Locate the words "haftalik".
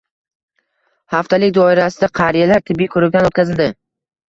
1.15-1.55